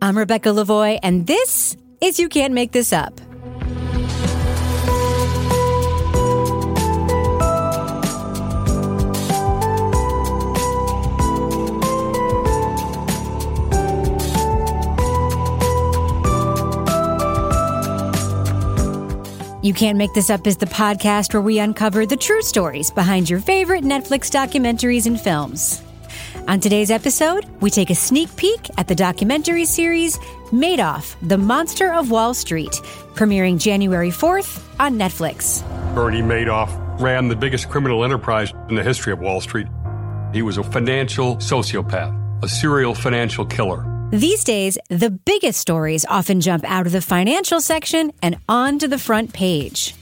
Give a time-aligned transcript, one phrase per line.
[0.00, 3.20] I'm Rebecca Lavoie, and this is You Can't Make This Up.
[19.60, 23.28] You Can't Make This Up is the podcast where we uncover the true stories behind
[23.28, 25.82] your favorite Netflix documentaries and films.
[26.48, 30.16] On today's episode, we take a sneak peek at the documentary series
[30.50, 32.70] Madoff, The Monster of Wall Street,
[33.12, 35.62] premiering January 4th on Netflix.
[35.94, 39.66] Bernie Madoff ran the biggest criminal enterprise in the history of Wall Street.
[40.32, 43.97] He was a financial sociopath, a serial financial killer.
[44.10, 48.98] These days, the biggest stories often jump out of the financial section and onto the
[48.98, 49.94] front page.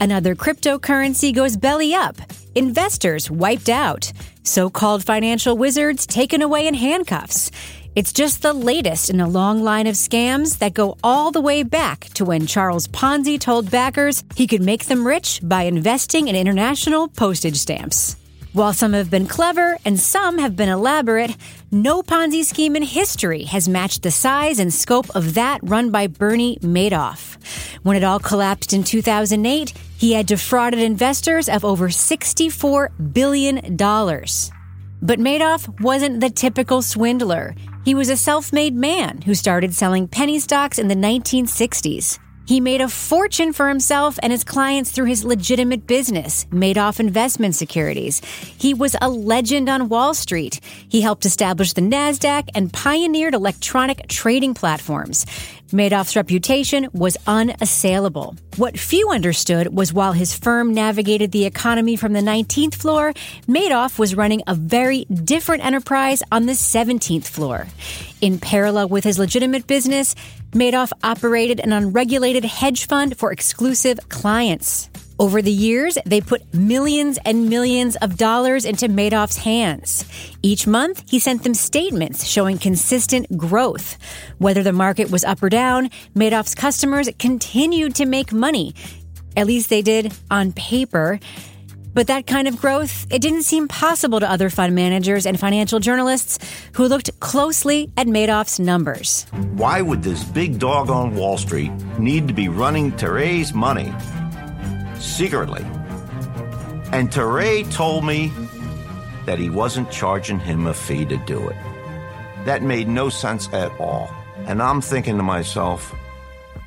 [0.00, 2.16] Another cryptocurrency goes belly up,
[2.56, 4.12] investors wiped out,
[4.42, 7.52] so called financial wizards taken away in handcuffs.
[7.94, 11.62] It's just the latest in a long line of scams that go all the way
[11.62, 16.34] back to when Charles Ponzi told backers he could make them rich by investing in
[16.34, 18.16] international postage stamps.
[18.52, 21.34] While some have been clever and some have been elaborate,
[21.70, 26.06] no Ponzi scheme in history has matched the size and scope of that run by
[26.06, 27.38] Bernie Madoff.
[27.82, 33.62] When it all collapsed in 2008, he had defrauded investors of over $64 billion.
[33.74, 37.54] But Madoff wasn't the typical swindler.
[37.86, 42.18] He was a self made man who started selling penny stocks in the 1960s.
[42.52, 47.54] He made a fortune for himself and his clients through his legitimate business, Madoff Investment
[47.54, 48.20] Securities.
[48.58, 50.60] He was a legend on Wall Street.
[50.86, 55.24] He helped establish the NASDAQ and pioneered electronic trading platforms.
[55.70, 58.36] Madoff's reputation was unassailable.
[58.58, 63.14] What few understood was while his firm navigated the economy from the 19th floor,
[63.48, 67.66] Madoff was running a very different enterprise on the 17th floor.
[68.22, 70.14] In parallel with his legitimate business,
[70.52, 74.88] Madoff operated an unregulated hedge fund for exclusive clients.
[75.18, 80.04] Over the years, they put millions and millions of dollars into Madoff's hands.
[80.40, 83.98] Each month, he sent them statements showing consistent growth.
[84.38, 88.72] Whether the market was up or down, Madoff's customers continued to make money.
[89.36, 91.18] At least they did on paper.
[91.94, 95.78] But that kind of growth, it didn't seem possible to other fund managers and financial
[95.78, 96.38] journalists
[96.72, 99.26] who looked closely at Madoff's numbers.
[99.52, 103.92] Why would this big dog on Wall Street need to be running to raise money
[105.02, 105.64] secretly.
[106.92, 108.32] And Thierry told me
[109.26, 111.56] that he wasn't charging him a fee to do it.
[112.44, 114.10] That made no sense at all.
[114.46, 115.94] And I'm thinking to myself,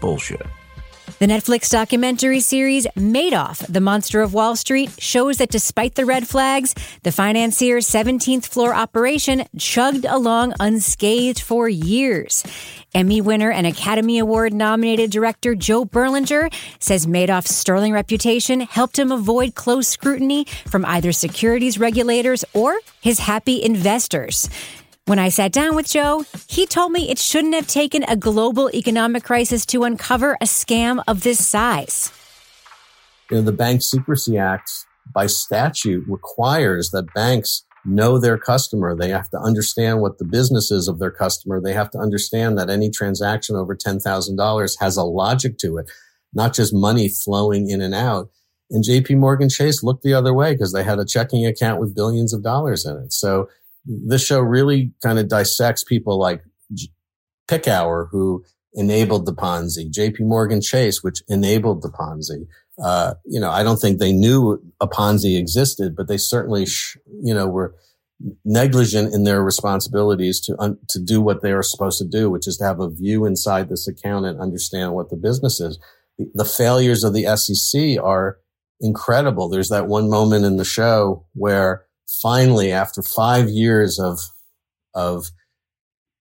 [0.00, 0.46] bullshit.
[1.18, 6.28] The Netflix documentary series Madoff, The Monster of Wall Street shows that despite the red
[6.28, 12.44] flags, the financier's 17th floor operation chugged along unscathed for years.
[12.94, 19.10] Emmy winner and Academy Award nominated director Joe Berlinger says Madoff's sterling reputation helped him
[19.10, 24.48] avoid close scrutiny from either securities regulators or his happy investors.
[25.08, 28.68] When I sat down with Joe, he told me it shouldn't have taken a global
[28.74, 32.12] economic crisis to uncover a scam of this size.
[33.30, 34.70] You know, the Bank Secrecy Act
[35.14, 38.94] by statute requires that banks know their customer.
[38.94, 41.58] They have to understand what the business is of their customer.
[41.58, 45.90] They have to understand that any transaction over $10,000 has a logic to it,
[46.34, 48.28] not just money flowing in and out.
[48.70, 51.94] And JP Morgan Chase looked the other way because they had a checking account with
[51.94, 53.14] billions of dollars in it.
[53.14, 53.48] So
[53.84, 56.42] this show really kind of dissects people like
[57.48, 58.44] Picower, who
[58.74, 62.46] enabled the Ponzi, JP Morgan Chase, which enabled the Ponzi.
[62.82, 66.96] Uh, you know, I don't think they knew a Ponzi existed, but they certainly, sh-
[67.22, 67.74] you know, were
[68.44, 72.46] negligent in their responsibilities to un- to do what they are supposed to do, which
[72.46, 75.78] is to have a view inside this account and understand what the business is.
[76.34, 78.38] The failures of the SEC are
[78.80, 79.48] incredible.
[79.48, 84.18] There's that one moment in the show where finally, after five years of,
[84.94, 85.26] of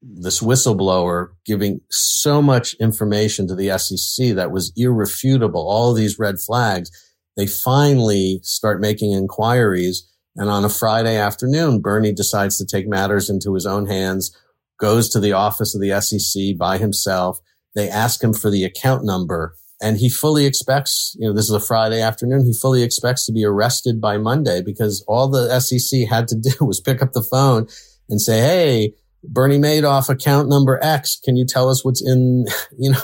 [0.00, 6.36] this whistleblower giving so much information to the SEC that was irrefutable, all these red
[6.38, 6.90] flags,
[7.36, 10.08] they finally start making inquiries.
[10.36, 14.36] And on a Friday afternoon, Bernie decides to take matters into his own hands,
[14.78, 17.38] goes to the office of the SEC by himself.
[17.74, 21.54] They ask him for the account number and he fully expects, you know, this is
[21.54, 22.44] a Friday afternoon.
[22.44, 26.64] He fully expects to be arrested by Monday because all the SEC had to do
[26.64, 27.68] was pick up the phone
[28.08, 31.18] and say, Hey, Bernie Madoff account number X.
[31.22, 32.46] Can you tell us what's in,
[32.78, 33.00] you know,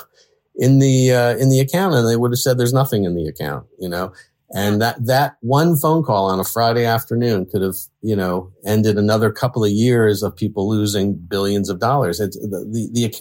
[0.56, 1.94] in the, uh, in the account?
[1.94, 4.12] And they would have said there's nothing in the account, you know,
[4.52, 8.96] And that, that one phone call on a Friday afternoon could have, you know, ended
[8.98, 12.18] another couple of years of people losing billions of dollars.
[12.20, 13.14] It's the, the, the,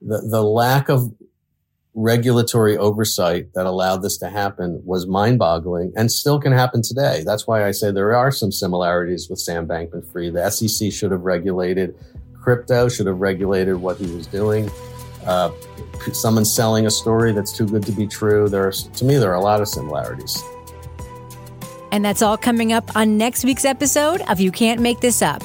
[0.00, 1.12] the, the lack of
[1.98, 7.24] regulatory oversight that allowed this to happen was mind boggling and still can happen today.
[7.26, 10.34] That's why I say there are some similarities with Sam Bankman Fried.
[10.34, 11.96] The SEC should have regulated
[12.40, 14.70] crypto, should have regulated what he was doing.
[15.26, 15.50] Uh,
[16.12, 18.48] someone selling a story that's too good to be true.
[18.48, 20.40] There's, to me, there are a lot of similarities.
[21.90, 25.42] And that's all coming up on next week's episode of You Can't Make This Up.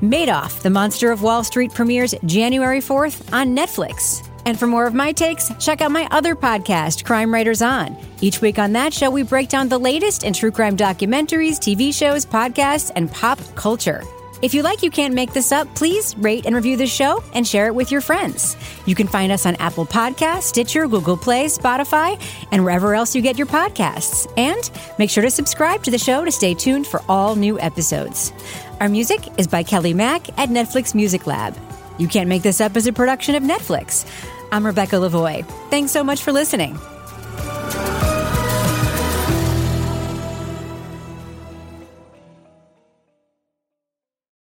[0.00, 4.22] Madoff, the Monster of Wall Street premieres January 4th on Netflix.
[4.46, 7.96] And for more of my takes, check out my other podcast, Crime Writers On.
[8.20, 11.92] Each week on that show, we break down the latest in true crime documentaries, TV
[11.92, 14.04] shows, podcasts, and pop culture.
[14.42, 17.44] If you like You Can't Make This Up, please rate and review the show and
[17.44, 18.56] share it with your friends.
[18.84, 22.20] You can find us on Apple Podcasts, Stitcher, Google Play, Spotify,
[22.52, 24.32] and wherever else you get your podcasts.
[24.36, 28.32] And make sure to subscribe to the show to stay tuned for all new episodes.
[28.78, 31.56] Our music is by Kelly Mack at Netflix Music Lab.
[31.98, 34.06] You Can't Make This Up as a production of Netflix.
[34.52, 35.44] I'm Rebecca Lavoie.
[35.70, 36.78] Thanks so much for listening.